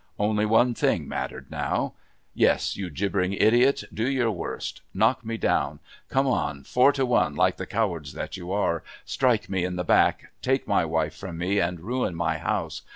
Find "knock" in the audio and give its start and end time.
4.95-5.23